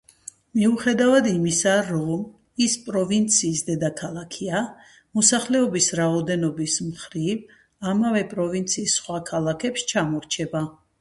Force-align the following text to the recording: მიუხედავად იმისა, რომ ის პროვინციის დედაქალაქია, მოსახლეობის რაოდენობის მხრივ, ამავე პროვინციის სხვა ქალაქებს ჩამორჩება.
მიუხედავად 0.59 1.27
იმისა, 1.31 1.73
რომ 1.89 2.23
ის 2.67 2.77
პროვინციის 2.87 3.61
დედაქალაქია, 3.69 4.63
მოსახლეობის 5.21 5.93
რაოდენობის 6.03 6.81
მხრივ, 6.89 7.47
ამავე 7.95 8.29
პროვინციის 8.37 9.01
სხვა 9.03 9.25
ქალაქებს 9.33 9.89
ჩამორჩება. 9.97 10.69